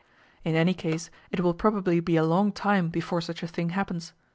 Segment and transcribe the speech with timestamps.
[0.43, 4.13] In any case, it will probably be a long time before such a thing happens.